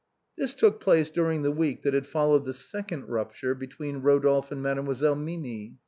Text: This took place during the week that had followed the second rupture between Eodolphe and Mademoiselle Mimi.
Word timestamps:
This 0.35 0.55
took 0.55 0.79
place 0.79 1.11
during 1.11 1.43
the 1.43 1.51
week 1.51 1.83
that 1.83 1.93
had 1.93 2.07
followed 2.07 2.45
the 2.45 2.55
second 2.55 3.07
rupture 3.07 3.53
between 3.53 4.01
Eodolphe 4.01 4.49
and 4.49 4.59
Mademoiselle 4.63 5.13
Mimi. 5.13 5.77